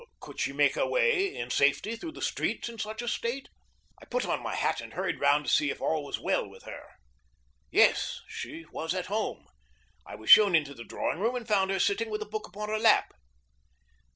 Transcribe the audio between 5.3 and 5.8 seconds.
to see if